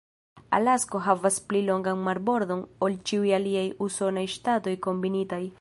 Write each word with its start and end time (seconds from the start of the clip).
Alasko 0.57 1.01
havas 1.07 1.37
pli 1.51 1.61
longan 1.67 2.01
marbordon 2.07 2.65
ol 2.89 2.99
ĉiuj 3.11 3.37
aliaj 3.41 3.67
usonaj 3.89 4.29
ŝtatoj 4.39 4.79
kombinitaj. 4.89 5.45